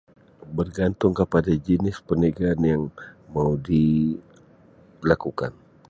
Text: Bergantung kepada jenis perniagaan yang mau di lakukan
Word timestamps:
Bergantung 0.57 1.13
kepada 1.21 1.51
jenis 1.65 1.97
perniagaan 2.07 2.61
yang 2.71 2.83
mau 3.33 3.51
di 3.67 3.83
lakukan 5.09 5.53